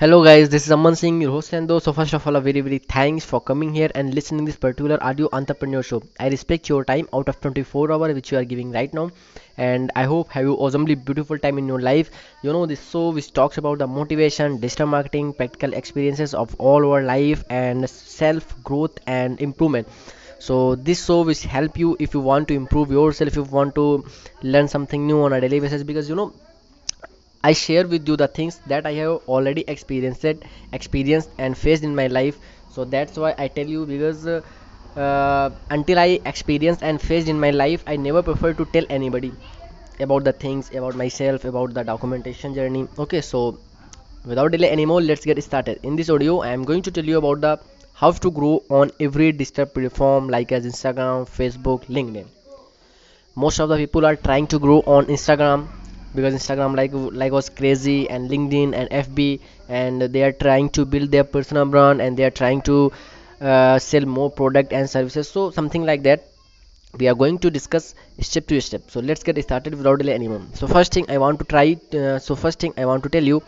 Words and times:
Hello 0.00 0.24
guys, 0.24 0.48
this 0.48 0.64
is 0.64 0.72
Aman 0.72 0.96
Singh, 0.96 1.20
your 1.20 1.30
host 1.30 1.52
and 1.52 1.68
though. 1.68 1.78
So 1.78 1.92
first 1.92 2.14
of 2.14 2.26
all, 2.26 2.36
a 2.36 2.40
very 2.40 2.62
very 2.62 2.78
thanks 2.78 3.22
for 3.22 3.38
coming 3.38 3.74
here 3.74 3.90
and 3.94 4.14
listening 4.14 4.46
this 4.46 4.56
particular 4.56 4.96
audio 5.08 5.28
entrepreneur 5.30 5.82
show. 5.82 6.02
I 6.18 6.28
respect 6.30 6.70
your 6.70 6.86
time 6.86 7.06
out 7.12 7.28
of 7.28 7.38
24 7.42 7.92
hour 7.92 8.14
which 8.14 8.32
you 8.32 8.38
are 8.38 8.46
giving 8.46 8.72
right 8.72 8.94
now, 8.94 9.10
and 9.58 9.92
I 9.94 10.04
hope 10.04 10.30
have 10.30 10.46
you 10.46 10.54
awesomely 10.54 10.94
beautiful 10.94 11.38
time 11.38 11.58
in 11.58 11.68
your 11.68 11.82
life. 11.82 12.10
You 12.42 12.54
know 12.54 12.64
this 12.64 12.88
show 12.90 13.10
which 13.10 13.30
talks 13.34 13.58
about 13.58 13.76
the 13.84 13.86
motivation, 13.98 14.58
digital 14.58 14.86
marketing, 14.86 15.34
practical 15.34 15.74
experiences 15.74 16.32
of 16.32 16.54
all 16.58 16.90
our 16.90 17.02
life 17.02 17.44
and 17.50 17.90
self 17.90 18.54
growth 18.64 18.98
and 19.06 19.38
improvement. 19.38 19.86
So 20.38 20.76
this 20.76 21.04
show 21.04 21.22
will 21.24 21.48
help 21.58 21.76
you 21.76 21.96
if 22.00 22.14
you 22.14 22.20
want 22.20 22.48
to 22.48 22.54
improve 22.54 22.90
yourself, 22.90 23.28
if 23.28 23.36
you 23.36 23.42
want 23.42 23.74
to 23.74 24.06
learn 24.42 24.66
something 24.66 25.06
new 25.06 25.24
on 25.24 25.34
a 25.34 25.42
daily 25.42 25.60
basis 25.60 25.82
because 25.82 26.08
you 26.08 26.14
know 26.14 26.32
I 27.42 27.52
share 27.52 27.86
with 27.86 28.08
you 28.08 28.16
the 28.16 28.28
things 28.28 28.60
that 28.66 28.86
I 28.86 28.92
have 28.94 29.20
already 29.28 29.64
experienced, 29.68 30.24
experienced 30.72 31.30
and 31.38 31.56
faced 31.56 31.82
in 31.82 31.94
my 31.94 32.06
life. 32.06 32.38
So 32.68 32.84
that's 32.84 33.16
why 33.16 33.34
I 33.38 33.48
tell 33.48 33.66
you 33.66 33.86
because 33.86 34.26
uh, 34.26 34.40
uh, 34.96 35.50
until 35.70 35.98
I 35.98 36.20
experienced 36.24 36.82
and 36.82 37.00
faced 37.00 37.28
in 37.28 37.40
my 37.40 37.50
life, 37.50 37.82
I 37.86 37.96
never 37.96 38.22
prefer 38.22 38.52
to 38.54 38.64
tell 38.66 38.84
anybody 38.90 39.32
about 40.00 40.24
the 40.24 40.32
things 40.32 40.70
about 40.74 40.94
myself, 40.96 41.44
about 41.44 41.74
the 41.74 41.84
documentation 41.84 42.54
journey. 42.54 42.86
Okay, 42.98 43.20
so 43.20 43.58
without 44.24 44.52
delay 44.52 44.70
anymore, 44.70 45.00
let's 45.02 45.24
get 45.24 45.42
started. 45.42 45.80
In 45.82 45.96
this 45.96 46.10
audio, 46.10 46.40
I 46.40 46.48
am 46.50 46.64
going 46.64 46.82
to 46.82 46.90
tell 46.90 47.04
you 47.04 47.18
about 47.18 47.40
the 47.40 47.58
how 47.94 48.12
to 48.12 48.30
grow 48.30 48.62
on 48.70 48.90
every 49.00 49.32
digital 49.32 49.66
platform 49.66 50.28
like 50.28 50.52
as 50.52 50.66
Instagram, 50.66 51.28
Facebook, 51.38 51.84
LinkedIn 51.86 52.26
most 53.36 53.60
of 53.60 53.68
the 53.68 53.76
people 53.76 54.04
are 54.06 54.16
trying 54.16 54.46
to 54.46 54.58
grow 54.58 54.78
on 54.94 55.06
instagram 55.06 55.68
because 56.14 56.34
instagram 56.34 56.76
like 56.76 56.92
like 57.22 57.32
was 57.32 57.48
crazy 57.48 58.08
and 58.10 58.30
linkedin 58.30 58.74
and 58.74 58.90
fb 58.90 59.40
and 59.68 60.02
they 60.02 60.22
are 60.22 60.32
trying 60.32 60.68
to 60.68 60.84
build 60.84 61.10
their 61.10 61.24
personal 61.24 61.64
brand 61.64 62.00
and 62.00 62.16
they 62.16 62.24
are 62.24 62.30
trying 62.42 62.60
to 62.62 62.92
uh, 63.40 63.78
sell 63.78 64.04
more 64.04 64.30
product 64.30 64.72
and 64.72 64.90
services. 64.90 65.26
So 65.28 65.50
something 65.50 65.84
like 65.84 66.02
that 66.02 66.24
we 66.98 67.08
are 67.08 67.14
going 67.14 67.38
to 67.38 67.50
discuss 67.50 67.94
step 68.20 68.46
to 68.48 68.60
step. 68.60 68.82
So 68.90 69.00
let's 69.00 69.22
get 69.22 69.40
started 69.42 69.74
without 69.74 70.00
delay 70.00 70.14
anymore 70.14 70.42
so 70.54 70.66
first 70.66 70.92
thing 70.92 71.06
i 71.08 71.18
want 71.18 71.38
to 71.38 71.44
try 71.44 71.78
uh, 72.00 72.18
so 72.18 72.34
first 72.34 72.58
thing 72.58 72.74
i 72.76 72.84
want 72.84 73.02
to 73.04 73.08
tell 73.08 73.22
you 73.32 73.42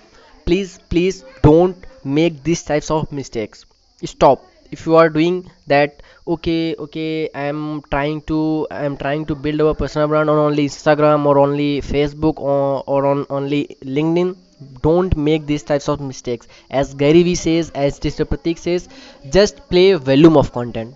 please 0.46 0.78
please 0.90 1.24
don't 1.42 1.77
make 2.05 2.42
these 2.44 2.62
types 2.62 2.90
of 2.90 3.10
mistakes. 3.12 3.64
Stop 4.05 4.44
if 4.76 4.86
you 4.86 4.96
are 5.00 5.08
doing 5.16 5.36
that 5.72 6.02
okay 6.34 6.74
okay 6.84 7.28
i'm 7.42 7.60
trying 7.94 8.20
to 8.30 8.38
i'm 8.70 8.96
trying 9.02 9.24
to 9.30 9.34
build 9.46 9.60
our 9.64 9.74
personal 9.82 10.08
brand 10.12 10.30
on 10.34 10.38
only 10.46 10.64
instagram 10.68 11.26
or 11.26 11.38
only 11.38 11.70
facebook 11.80 12.38
or, 12.38 12.82
or 12.86 13.04
on 13.12 13.26
only 13.30 13.62
linkedin 13.98 14.34
don't 14.82 15.16
make 15.16 15.46
these 15.46 15.62
types 15.70 15.88
of 15.88 16.00
mistakes 16.00 16.48
as 16.70 16.94
gary 16.94 17.22
vee 17.22 17.34
says 17.34 17.70
as 17.70 18.00
Mr. 18.00 18.24
pratik 18.32 18.58
says 18.58 18.88
just 19.38 19.56
play 19.68 19.92
volume 19.94 20.36
of 20.36 20.52
content 20.52 20.94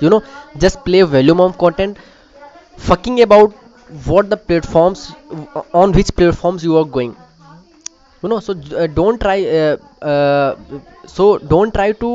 you 0.00 0.10
know 0.12 0.22
just 0.64 0.84
play 0.84 1.02
volume 1.02 1.40
of 1.40 1.58
content 1.58 1.98
fucking 2.88 3.20
about 3.26 3.52
what 4.10 4.30
the 4.30 4.36
platforms 4.36 5.12
on 5.82 5.92
which 5.98 6.14
platforms 6.20 6.64
you 6.64 6.76
are 6.78 6.88
going 6.98 7.14
you 8.22 8.28
know 8.28 8.40
so 8.40 8.52
uh, 8.82 8.86
don't 8.86 9.20
try 9.20 9.38
uh, 9.60 9.76
uh, 10.10 10.56
so 11.06 11.38
don't 11.38 11.74
try 11.74 11.90
to 12.04 12.10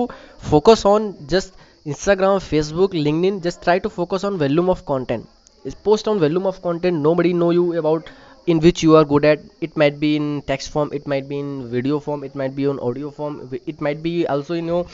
focus 0.51 0.85
on 0.85 1.15
just 1.27 1.53
instagram 1.85 2.37
facebook 2.51 2.91
linkedin. 3.07 3.41
Just 3.41 3.61
try 3.63 3.79
to 3.79 3.89
focus 3.89 4.23
on 4.23 4.37
volume 4.37 4.69
of 4.69 4.85
content. 4.85 5.27
Is 5.63 5.75
post 5.75 6.07
on 6.07 6.19
volume 6.19 6.45
of 6.45 6.61
content. 6.61 6.97
Nobody 7.01 7.33
know 7.33 7.51
you 7.51 7.77
about 7.77 8.09
in 8.45 8.59
which 8.59 8.83
you 8.83 8.95
are 8.95 9.05
good 9.05 9.25
at. 9.25 9.39
It 9.61 9.75
might 9.75 9.99
be 9.99 10.15
in 10.15 10.41
text 10.51 10.69
form. 10.69 10.91
It 10.93 11.07
might 11.07 11.27
be 11.29 11.39
in 11.39 11.69
video 11.69 11.99
form. 11.99 12.23
It 12.23 12.35
might 12.35 12.55
be 12.55 12.67
on 12.67 12.79
audio 12.79 13.11
form. 13.11 13.49
It 13.65 13.81
might 13.81 14.01
be 14.03 14.27
also 14.27 14.53
in 14.53 14.67
your 14.67 14.85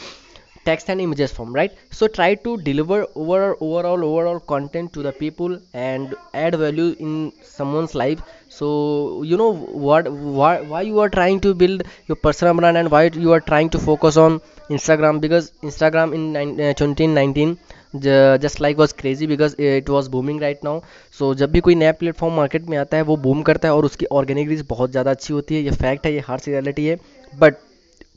text 0.66 0.89
and 0.89 1.02
images 1.02 1.31
form 1.31 1.53
right 1.53 1.73
so 1.92 2.08
try 2.08 2.33
to 2.36 2.58
deliver 2.67 3.00
overall 3.16 3.56
overall 3.59 4.03
overall 4.09 4.40
content 4.40 4.94
to 4.94 5.03
the 5.07 5.12
people 5.12 5.59
and 5.74 6.16
add 6.34 6.56
value 6.56 6.96
in 7.00 7.31
someone's 7.41 7.94
life 7.96 8.22
so 8.50 9.24
you 9.24 9.38
know 9.38 9.51
what 9.53 10.09
why, 10.12 10.62
why 10.62 10.81
you 10.81 11.00
are 11.00 11.09
trying 11.09 11.40
to 11.40 11.53
build 11.53 11.84
your 12.07 12.16
personal 12.16 12.53
brand 12.53 12.78
and 12.78 12.90
why 12.91 13.03
you 13.25 13.31
are 13.31 13.41
trying 13.41 13.69
to 13.69 13.79
focus 13.79 14.16
on 14.18 14.40
instagram 14.69 15.19
because 15.19 15.51
instagram 15.62 16.13
in 16.13 16.59
uh, 16.62 16.74
2019 16.74 17.57
ज- 17.95 18.40
just 18.41 18.59
like 18.59 18.78
was 18.78 18.94
crazy 18.94 19.25
because 19.28 19.53
it 19.56 19.90
was 19.90 20.07
booming 20.09 20.40
right 20.40 20.63
now 20.63 20.81
so 21.12 21.34
जब 21.41 21.51
भी 21.51 21.59
कोई 21.68 21.75
नया 21.75 21.91
platform 22.00 22.34
market 22.35 22.69
में 22.69 22.78
आता 22.78 22.97
है 22.97 23.03
वो 23.09 23.18
boom 23.28 23.41
करता 23.50 23.68
है 23.68 23.74
और 23.74 23.85
उसकी 23.85 24.06
ऑर्गेनिक 24.19 24.50
रीच 24.50 24.66
बहुत 24.69 24.91
ज़्यादा 24.91 25.12
अच्छी 25.12 25.34
होती 25.34 25.56
है 25.56 25.62
ये 25.62 25.72
फैक्ट 25.84 26.06
है 26.06 26.13
ये 26.13 26.19
हार्ड 26.28 26.41
सी 26.41 26.51
रियलिटी 26.51 26.85
है 26.85 26.97
बट 27.40 27.57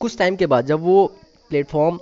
कुछ 0.01 0.19
टाइम 0.19 0.37
के 0.37 0.47
बाद 0.53 0.67
जब 0.67 0.81
वो 0.83 1.05
प्लेटफॉर्म 1.51 1.99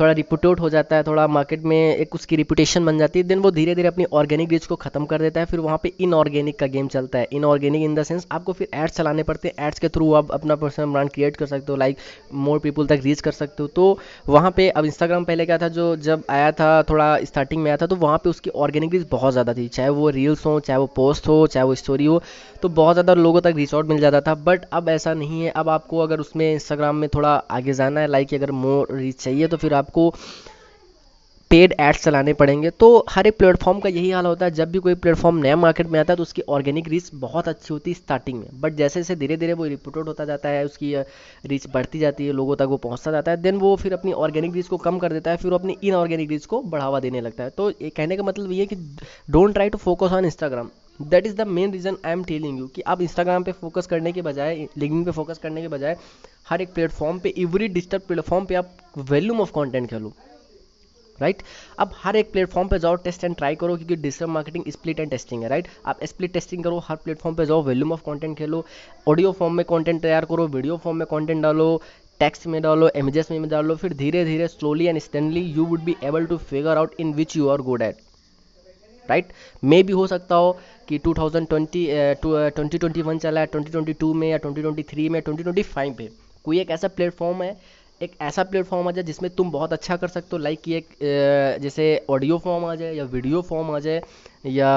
थोड़ा 0.00 0.12
रिपुटेड 0.12 0.60
हो 0.60 0.68
जाता 0.70 0.96
है, 0.96 1.02
थोड़ा 1.02 1.26
मार्केट 1.28 1.62
में 1.62 1.96
एक 1.96 2.14
उसकी 2.14 2.36
रिपुटेशन 2.36 2.84
बन 2.84 2.98
जाती 2.98 3.18
है 3.18 3.24
देन 3.24 3.38
वो 3.38 3.50
धीरे 3.50 3.74
धीरे 3.74 3.88
अपनी 3.88 4.04
ऑर्गेनिक 4.12 4.50
रीच 4.50 4.66
को 4.66 4.76
खत्म 4.76 5.04
कर 5.06 5.20
देता 5.20 5.40
है, 5.40 5.46
फिर 5.46 5.60
वहाँ 5.60 5.78
पे 5.82 5.92
इनऑर्गेनिक 6.00 6.58
का 6.58 6.66
गेम 6.68 6.88
चलता 6.88 7.18
है। 7.18 7.28
इनऑर्गेनिक 7.32 7.82
इन 7.82 7.94
द 7.94 8.02
सेंस 8.02 8.26
आपको 8.32 8.52
फिर 8.52 8.68
एड्स 8.74 8.96
चलाने 8.96 9.22
पड़ते 9.22 9.48
हैं 9.48 9.66
एड्स 9.66 9.78
के 9.78 9.88
थ्रू 9.88 10.12
आप 10.14 10.30
अपना 10.32 10.56
पर्सनल 10.56 10.92
ब्रांड 10.92 11.10
क्रिएट 11.10 11.36
कर 11.36 11.46
सकते 11.46 11.72
हो 11.72 11.76
लाइक 11.78 11.98
मोर 12.34 12.58
पीपल 12.58 12.86
तक 12.86 13.00
रीच 13.04 13.20
कर 13.20 13.32
सकते 13.32 13.62
हो। 13.62 13.68
तो 13.68 13.98
वहाँ 14.28 14.50
पे 14.50 14.68
अब 14.70 14.84
इंस्टाग्राम 14.84 15.24
पहले 15.24 15.46
क्या 15.46 15.58
था, 15.58 15.68
जो 15.68 15.94
जब 15.98 16.24
आया 16.30 16.50
था, 16.52 16.82
थोड़ा 16.82 17.16
स्टार्टिंग 17.24 17.62
में 17.62 17.70
आया 17.70 17.76
था 17.76 17.86
तो 17.86 17.96
वहाँ 17.96 18.18
पे 18.18 18.30
उसकी 18.30 18.50
ऑर्गेनिक 18.50 18.92
रीच 18.92 19.06
बहुत 19.10 19.32
ज़्यादा 19.32 19.54
थी। 19.54 19.68
चाहे 19.68 19.88
वो 19.90 20.08
रील्स 20.10 20.44
हो, 20.46 20.58
चाहे 20.60 20.78
वो 20.78 20.86
पोस्ट 20.96 21.28
हो, 21.28 21.46
चाहे 21.46 21.64
वो 21.66 21.74
स्टोरी 21.74 22.04
हो 22.04 22.20
तो 22.62 22.68
बहुत 22.70 22.94
ज़्यादा 22.94 23.14
लोगों 23.14 23.40
तक 23.40 23.64
आउट 23.74 23.86
मिल 23.86 23.98
जाता 24.00 24.20
था। 24.22 24.34
बट 24.36 24.64
अब 24.72 24.88
ऐसा 24.88 25.14
नहीं 25.14 25.42
है, 25.42 25.50
अब 25.52 25.68
आपको 25.68 25.98
अगर 25.98 26.20
उसमें 26.20 26.52
इंस्टाग्राम 26.52 26.96
में 26.96 27.08
थोड़ा 27.14 27.32
आगे 27.50 27.72
जाना 27.74 28.00
है 28.00 28.06
लाइक 28.06 28.34
अगर 28.34 28.50
मोर 28.54 28.92
रीच 28.92 29.22
चाहिए 29.22 29.46
तो 29.46 29.56
फिर 29.56 29.72
आपको 29.84 30.12
पेड 31.50 31.74
एड्स 31.80 32.02
चलाने 32.02 32.32
पड़ेंगे। 32.34 32.70
तो 32.72 32.86
हर 33.10 33.26
एक 33.26 33.36
प्लेटफॉर्म 33.38 33.80
का 33.80 33.88
यही 33.88 34.10
हाल 34.10 34.26
होता 34.26 34.44
है, 34.44 34.50
जब 34.52 34.70
भी 34.70 34.78
कोई 34.78 34.94
प्लेटफॉर्म 34.96 35.36
नया 35.38 35.56
मार्केट 35.56 35.86
में 35.86 35.98
आता 36.00 36.12
है 36.12 36.16
तो 36.16 36.22
उसकी 36.22 36.42
ऑर्गेनिक 36.48 36.88
रीच 36.88 37.10
बहुत 37.16 37.48
अच्छी 37.48 37.72
होती 37.72 37.90
है 37.90 37.94
स्टार्टिंग 37.94 38.38
में। 38.38 38.46
बट 38.60 38.74
जैसे 38.74 39.00
जैसे 39.00 39.16
धीरे 39.16 39.36
धीरे 39.36 39.52
वो 39.52 39.64
रिपोर्टेड 39.66 40.08
होता 40.08 40.24
जाता 40.24 40.48
है, 40.48 40.64
उसकी 40.64 40.94
रीच 41.46 41.66
बढ़ती 41.74 41.98
जाती 41.98 42.26
है, 42.26 42.32
लोगों 42.32 42.56
तक 42.56 42.66
वो 42.68 42.76
पहुँचता 42.78 43.10
जाता 43.10 43.30
है 43.30 43.42
देन 43.42 43.56
वो 43.56 43.74
फिर 43.76 43.92
अपनी 43.92 44.12
ऑर्गेनिक 44.14 44.54
रीच 44.54 44.66
को 44.66 44.76
कम 44.78 44.98
कर 44.98 45.12
देता 45.12 45.30
है, 45.30 45.36
फिर 45.36 45.50
वो 45.50 45.58
अपनी 45.58 45.76
इनऑर्गेनिक 45.82 46.30
रीच 46.30 46.46
को 46.46 46.62
बढ़ावा 46.64 47.00
देने 47.00 47.20
लगता 47.20 47.44
है। 47.44 47.50
तो 47.50 47.70
कहने 47.82 48.16
का 48.16 48.22
मतलब 48.22 48.52
ये 48.52 48.60
है 48.60 48.66
कि 48.66 48.76
don't 49.30 49.52
try 49.52 49.68
to 49.68 49.78
focus 49.78 50.12
on 50.12 50.24
Instagram 50.24 50.70
that 51.00 51.26
is 51.26 51.34
the 51.36 51.46
main 51.46 51.72
reason 51.72 51.96
I 52.04 52.12
am 52.12 52.22
telling 52.24 52.58
you 52.58 52.66
कि 52.66 52.82
आप 52.82 53.00
इंस्टाग्राम 53.02 53.44
पे 53.44 53.52
फोकस 53.52 53.86
करने 53.86 54.12
के 54.12 54.22
बजाय 54.22 54.66
लिंकिंग 54.78 55.04
पे 55.04 55.10
फोकस 55.10 55.38
करने 55.38 55.62
के 55.62 55.68
बजाय, 55.68 55.96
हर 56.48 56.60
एक 56.60 56.72
प्लेटफॉर्म 56.74 57.18
पे 57.18 57.34
एवरी 57.38 57.68
डिजिटल 57.68 57.98
प्लेटफॉर्म 57.98 58.44
पे 58.46 58.54
आप 58.54 58.76
वॉल्यूम 59.10 59.40
ऑफ़ 59.40 59.52
कंटेंट 59.54 59.90
खेलो 59.90 60.12
राइट 61.18 61.36
right? 61.36 61.48
अब 61.78 61.90
हर 61.96 62.16
एक 62.16 62.30
प्लेटफॉर्म 62.32 62.68
पे 62.68 62.78
जाओ 62.78 62.94
टेस्ट 63.02 63.24
एंड 63.24 63.36
ट्राई 63.36 63.54
करो 63.54 63.76
क्योंकि 63.76 63.96
digital 63.96 64.26
marketing 64.26 64.64
split 64.72 65.00
and 65.00 65.10
testing 65.10 65.42
है 65.42 65.48
राइट 65.48 65.64
right? 65.64 65.86
आप 65.86 66.04
स्प्लिट 66.04 66.32
टेस्टिंग 66.32 66.64
करो, 66.64 66.78
हर 66.78 66.96
प्लेटफॉर्म 66.96 67.36
पे 67.36 67.46
जाओ 67.46 67.62
वॉल्यूम 67.62 67.92
ऑफ़ 67.92 68.00
कंटेंट 68.06 68.36
खेलो 68.38 68.64
ऑडियो 69.08 69.32
फॉर्म 69.32 69.54
में 69.54 69.64
कंटेंट 69.66 70.00
तैयार 70.02 70.24
करो 70.24 70.46
वीडियो 70.46 70.76
फॉर्म 70.76 70.98
में 70.98 71.06
कंटेंट 71.10 71.42
डालो 71.42 71.82
टेक्स्ट 72.20 72.46
में 72.46 72.60
डालो 72.62 72.88
इमेजेस 72.96 73.30
में 73.30 73.48
डालो, 73.48 73.76
फिर 73.76 73.92
धीरे 73.94 74.24
धीरे 74.24 74.48
slowly 74.48 74.86
and 74.86 74.98
steadily 74.98 75.40
you 75.40 75.64
would 75.64 75.84
be 75.84 75.96
able 76.04 76.26
to 76.26 76.36
figure 76.50 76.78
out 76.78 77.00
in 77.00 77.12
which 77.14 77.36
you 77.36 77.48
are 77.48 77.60
good 77.60 77.82
at 77.82 77.96
right 79.10 79.32
मे 79.64 79.82
भी 79.82 79.92
हो 79.92 80.06
सकता 80.06 80.34
हो 80.34 80.52
कि 80.88 80.98
2020 80.98 81.46
ट्वेंटी 81.46 82.78
ट्वेंटी 82.78 83.02
वन 83.02 83.18
चला 83.18 83.40
है 83.40 83.48
2022 83.50 84.14
में 84.14 84.28
या 84.28 84.38
2023 84.40 85.08
में 85.10 85.20
2025 85.22 85.94
पे। 85.94 86.08
कोई 86.44 86.60
एक 86.60 86.70
ऐसा 86.70 86.88
प्लेटफॉर्म 86.88 87.42
है, 87.42 87.56
एक 88.00 88.12
ऐसा 88.22 88.42
प्लेटफॉर्म 88.44 88.88
आ 88.88 88.90
जाए 88.90 89.04
जिसमें 89.04 89.30
तुम 89.34 89.50
बहुत 89.50 89.72
अच्छा 89.72 89.96
कर 89.96 90.08
सकते 90.08 90.28
हो 90.32 90.38
लाइक 90.38 90.60
कि 90.62 90.74
एक 90.74 90.88
जैसे 91.62 91.84
ऑडियो 92.10 92.38
फॉर्म 92.38 92.64
आ 92.64 92.74
जाए 92.74 92.94
या 92.94 93.04
वीडियो 93.06 93.42
फॉर्म 93.42 93.70
आ 93.70 93.78
जाए 93.78 94.02
या 94.46 94.70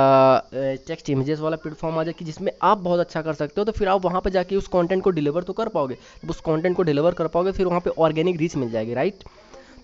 टेक्स्ट 0.88 1.10
इमेजेस 1.10 1.40
वाला 1.40 1.58
प्लेटफॉर्म 1.58 1.98
आ 2.00 2.04
जाए 2.04 2.14
कि 2.14 2.26
जिसमें 2.26 2.52
आप 2.64 2.78
बहुत 2.80 3.00
अच्छा 3.00 3.22
कर 3.22 3.34
सकते 3.34 3.62
हो 3.62 3.66
तो 3.66 3.72
फिर 3.72 3.88
आप 3.88 4.06
वहाँ 4.06 4.22
पर 4.22 4.30
जाके 4.30 4.56
उस 4.56 4.68
कंटेंट 4.68 5.04
को 5.04 5.10
डिलीवर 5.10 5.44
तो 5.44 5.54
कर 5.54 5.68
पाओगे। 5.70 5.96
जब 6.24 6.30
उस 6.30 6.42
कंटेंट 6.42 6.76
को 6.78 6.84
डिलीवर 6.84 7.14
कर 7.14 7.28
पाओगे, 7.28 7.52
फिर 7.52 7.66
वहाँ 7.66 7.80
पर 7.80 7.92
ऑर्गेनिक 8.00 8.38
रीच 8.38 8.56
मिल 8.56 8.72
जाएगी 8.72 8.94
राइट 8.94 9.24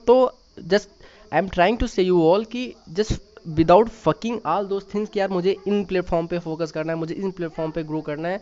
तो 0.07 0.15
just 0.59 0.89
I 1.31 1.39
am 1.39 1.47
trying 1.50 1.77
to 1.77 1.88
say 1.88 2.03
you 2.03 2.23
all 2.23 2.45
कि 2.45 2.73
just 2.89 3.13
without 3.47 3.89
fucking 3.89 4.39
all 4.45 4.67
those 4.67 4.83
things 4.93 5.09
कि 5.09 5.19
यार 5.19 5.29
मुझे 5.29 5.55
इन 5.67 5.83
प्लेटफॉर्म 5.85 6.27
पे 6.27 6.39
फोकस 6.39 6.71
करना 6.71 6.93
है, 6.93 6.99
मुझे 6.99 7.13
इन 7.15 7.31
प्लेटफॉर्म 7.31 7.71
पे 7.71 7.83
ग्रो 7.83 8.01
करना 8.01 8.27
है। 8.27 8.41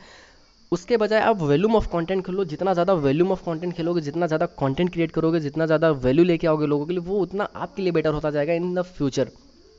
उसके 0.72 0.98
बजाय 0.98 1.20
आप 1.22 1.42
वैल्यूम 1.44 1.76
ऑफ़ 1.76 1.88
कंटेंट 1.92 2.26
खेलो, 2.26 2.44
जितना 2.46 2.74
ज़्यादा 2.74 2.94
वैल्यूम 2.96 3.32
ऑफ़ 3.32 3.42
कंटेंट 3.46 3.74
खेलोगे, 3.76 4.02
जितना 4.02 4.28
ज़्यादा 4.28 4.46
कंटेंट 4.60 4.92
क्रिएट 4.94 5.12
करोगे, 5.12 5.40
जितना 5.40 5.66
ज़्यादा 5.66 5.90
वैल्यू 6.04 6.24
लेके 6.26 6.48
आओगे 6.48 6.66
लोगों 6.66 6.86
के 6.86 6.94
लिए, 6.94 7.02
वो 7.02 7.20
उतना 7.20 7.48
आपके 7.56 7.82
लिए 7.82 7.92
बेटर 7.92 8.14
होता 8.14 8.32
जाएगा 8.32 8.54
in 8.54 8.74
the 8.76 8.82
future 8.92 9.32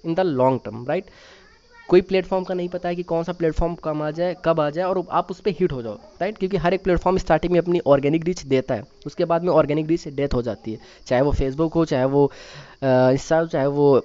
in 0.04 0.14
the 0.14 0.20
long 0.20 0.60
term 0.64 0.84
right 0.88 1.10
कोई 1.88 2.00
प्लेटफॉर्म 2.02 2.44
का 2.44 2.54
नहीं 2.54 2.68
पता 2.68 2.88
है 2.88 2.96
कि 2.96 3.02
कौन 3.02 3.24
सा 3.24 3.32
प्लेटफॉर्म 3.32 3.74
कम 3.84 4.02
आ 4.02 4.10
जाए, 4.10 4.36
कब 4.44 4.60
आ 4.60 4.68
जाए, 4.70 4.84
और 4.84 5.04
आप 5.10 5.30
उस 5.30 5.40
पर 5.40 5.50
हिट 5.58 5.72
हो 5.72 5.82
जाओ 5.82 5.94
राइट 6.20 6.38
क्योंकि 6.38 6.56
हर 6.56 6.74
एक 6.74 6.82
प्लेटफॉर्म 6.84 7.18
स्टार्टिंग 7.18 7.52
में 7.52 7.58
अपनी 7.60 7.80
ऑर्गेनिक 7.86 8.24
रीच 8.24 8.42
देता 8.44 8.74
है। 8.74 8.84
उसके 9.06 9.24
बाद 9.24 9.42
में 9.42 9.50
ऑर्गेनिक 9.50 9.86
रीच 9.86 10.06
डेथ 10.10 10.34
हो 10.34 10.42
जाती 10.42 10.72
है। 10.72 10.78
चाहे 11.06 11.22
वो 11.22 11.32
फेसबुक 11.32 11.74
हो, 11.74 11.84
चाहे 11.84 12.04
वो 12.06 12.30
इंस्टा 12.84 13.38
हो, 13.38 13.46
चाहे 13.46 13.66
वो 13.68 14.04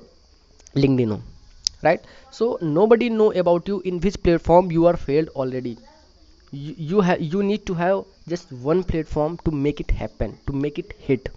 LinkedIn 0.78 1.12
right 1.84 2.02
so 2.34 2.58
nobody 2.88 3.10
know 3.10 3.30
about 3.40 3.70
you 3.70 3.82
in 3.86 4.00
which 4.00 4.16
platform 4.18 4.72
you 4.72 4.86
are 4.86 4.96
failed 4.98 5.30
already 5.38 5.78
you 6.80 7.02
have 7.02 7.18
you 7.24 7.42
need 7.42 7.66
to 7.68 7.74
have 7.76 8.06
just 8.30 8.54
one 8.64 8.82
platform 8.84 9.36
to 9.46 9.52
make 9.66 9.82
it 9.82 9.92
happen 9.94 10.34
to 10.48 10.54
make 10.54 10.80
it 10.80 10.94
hit 11.08 11.30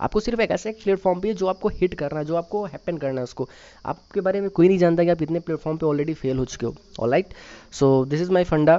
आपको 0.00 0.20
सिर्फ़ 0.20 0.40
एक 0.40 0.50
ऐसा 0.50 0.68
एक 0.70 0.82
platform 0.82 1.20
भी 1.20 1.28
है 1.28 1.34
जो 1.34 1.46
आपको 1.46 1.68
hit 1.70 1.94
करना 1.94 2.18
है, 2.18 2.24
जो 2.24 2.34
आपको 2.36 2.64
हैपन 2.64 2.96
करना 2.98 3.20
है 3.20 3.24
उसको। 3.24 3.48
आपके 3.84 4.20
बारे 4.20 4.40
में 4.40 4.48
कोई 4.50 4.68
नहीं 4.68 4.78
जानता 4.78 5.04
कि 5.04 5.10
आप 5.10 5.22
इतने 5.22 5.40
प्लेटफॉर्म 5.40 5.76
पे 5.78 5.86
ऑलरेडी 5.86 6.14
फेल 6.14 6.38
हो 6.38 6.44
चुके 6.44 6.66
हो 6.66 6.74
all 7.00 7.10
right 7.10 7.34
so 7.72 8.04
this 8.04 8.20
is 8.20 8.30
my 8.32 8.44
फंडा। 8.44 8.78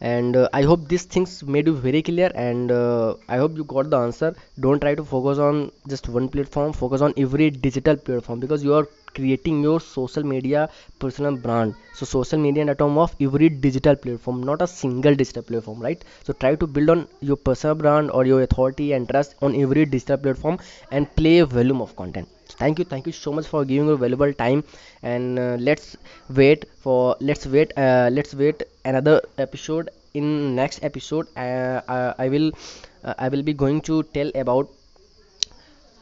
And 0.00 0.36
uh, 0.36 0.48
i 0.58 0.62
hope 0.62 0.88
these 0.88 1.04
things 1.14 1.32
made 1.54 1.66
you 1.68 1.74
very 1.86 2.00
clear 2.08 2.30
and 2.34 2.70
uh, 2.72 3.14
i 3.28 3.36
hope 3.36 3.56
you 3.56 3.64
got 3.64 3.90
the 3.90 3.96
answer. 3.98 4.34
Don't 4.60 4.80
try 4.80 4.94
to 4.94 5.04
focus 5.04 5.38
on 5.38 5.70
just 5.88 6.08
one 6.08 6.28
platform. 6.28 6.72
Focus 6.72 7.00
on 7.00 7.14
every 7.16 7.50
digital 7.50 7.96
platform 7.96 8.40
because 8.40 8.62
you 8.64 8.74
are 8.74 8.86
creating 9.14 9.62
your 9.62 9.80
social 9.80 10.22
media 10.24 10.68
personal 11.00 11.36
brand. 11.36 11.74
So 11.92 12.06
social 12.06 12.38
media 12.38 12.62
in 12.62 12.68
a 12.70 12.74
term 12.74 12.98
of 12.98 13.14
every 13.20 13.48
digital 13.48 13.96
platform 13.96 14.42
not 14.42 14.62
a 14.62 14.66
single 14.66 15.14
digital 15.14 15.42
platform 15.42 15.80
right? 15.80 16.04
So 16.24 16.32
try 16.32 16.54
to 16.56 16.66
build 16.66 16.90
on 16.90 17.06
your 17.20 17.36
personal 17.36 17.74
brand 17.74 18.10
or 18.12 18.24
your 18.26 18.42
authority 18.42 18.92
and 18.92 19.08
trust 19.08 19.34
on 19.42 19.54
every 19.60 19.84
digital 19.86 20.16
platform 20.18 20.58
and 20.90 21.14
play 21.16 21.38
a 21.38 21.46
volume 21.46 21.80
of 21.80 21.96
content 21.96 22.28
thank 22.58 22.78
you 22.78 22.84
thank 22.84 23.06
you 23.06 23.12
so 23.12 23.32
much 23.32 23.46
for 23.46 23.64
giving 23.64 23.86
your 23.88 23.96
valuable 23.96 24.32
time. 24.32 24.64
And 25.02 25.38
uh, 25.38 25.56
let's 25.68 25.96
wait 26.28 26.64
for 26.80 27.16
let's 27.20 27.46
wait 27.46 27.72
uh, 27.76 28.08
let's 28.12 28.34
wait 28.34 28.62
another 28.84 29.20
episode. 29.38 29.90
In 30.14 30.54
next 30.56 30.82
episode 30.82 31.28
uh, 31.36 31.80
I, 31.86 32.14
I 32.24 32.28
will 32.28 32.50
uh, 33.04 33.14
i 33.18 33.28
will 33.28 33.42
be 33.42 33.52
going 33.52 33.80
to 33.88 34.02
tell 34.14 34.30
about 34.34 34.68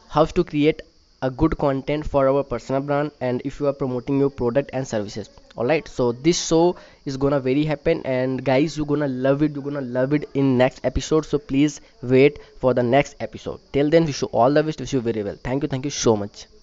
how 0.09 0.25
to 0.25 0.43
create 0.43 0.81
a 1.21 1.29
good 1.29 1.57
content 1.57 2.05
for 2.05 2.27
our 2.27 2.43
personal 2.43 2.81
brand 2.81 3.11
and 3.21 3.41
if 3.45 3.59
you 3.59 3.67
are 3.67 3.73
promoting 3.73 4.19
your 4.19 4.29
product 4.31 4.71
and 4.73 4.87
services. 4.87 5.29
All 5.55 5.65
right 5.65 5.87
so 5.87 6.11
this 6.11 6.43
show 6.47 6.75
is 7.05 7.17
gonna 7.17 7.39
very 7.39 7.65
happen 7.65 8.01
and 8.05 8.43
guys 8.43 8.75
you're 8.77 8.85
gonna 8.85 9.07
love 9.07 9.43
it 9.43 9.53
you're 9.53 9.63
gonna 9.63 9.81
love 9.99 10.13
it 10.13 10.29
in 10.33 10.57
next 10.57 10.81
episode. 10.83 11.25
So 11.25 11.37
please 11.37 11.79
wait 12.01 12.39
for 12.59 12.73
the 12.73 12.83
next 12.83 13.15
episode. 13.19 13.59
Till 13.71 13.89
then 13.89 14.05
wish 14.05 14.21
you 14.23 14.29
all 14.29 14.51
the 14.51 14.63
best 14.63 14.79
wish 14.79 14.93
you 14.93 15.01
very 15.01 15.23
well. 15.23 15.37
Thank 15.43 15.63
you 15.63 15.69
thank 15.69 15.85
you 15.85 15.91
so 15.91 16.17
much 16.17 16.47